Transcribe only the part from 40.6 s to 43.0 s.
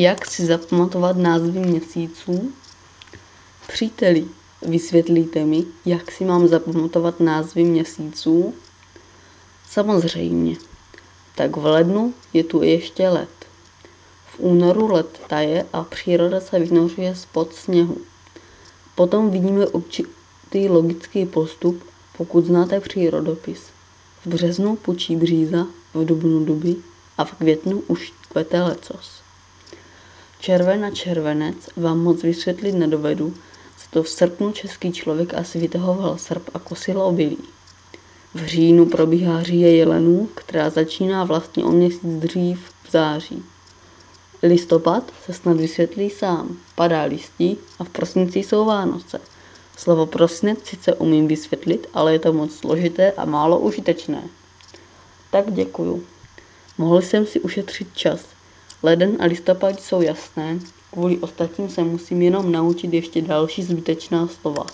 začíná vlastně o měsíc dřív v